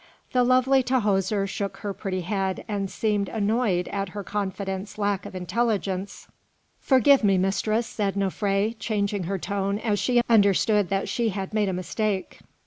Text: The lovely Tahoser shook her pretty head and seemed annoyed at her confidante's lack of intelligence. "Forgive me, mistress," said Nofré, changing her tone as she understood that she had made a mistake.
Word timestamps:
The 0.31 0.43
lovely 0.43 0.81
Tahoser 0.81 1.45
shook 1.47 1.77
her 1.77 1.93
pretty 1.93 2.21
head 2.21 2.65
and 2.67 2.89
seemed 2.89 3.29
annoyed 3.29 3.87
at 3.89 4.09
her 4.17 4.23
confidante's 4.23 4.97
lack 4.97 5.27
of 5.27 5.35
intelligence. 5.35 6.27
"Forgive 6.79 7.23
me, 7.23 7.37
mistress," 7.37 7.85
said 7.85 8.15
Nofré, 8.15 8.75
changing 8.79 9.25
her 9.25 9.37
tone 9.37 9.77
as 9.77 9.99
she 9.99 10.23
understood 10.27 10.89
that 10.89 11.07
she 11.07 11.29
had 11.29 11.53
made 11.53 11.69
a 11.69 11.71
mistake. 11.73 12.39